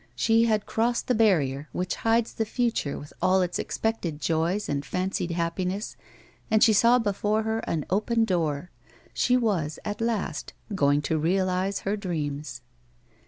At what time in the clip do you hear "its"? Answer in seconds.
3.43-3.59